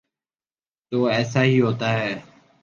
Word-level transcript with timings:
تو 0.91 1.05
ایسا 1.05 1.43
ہی 1.43 1.61
ہوتا 1.61 1.93
ہے۔ 1.93 2.13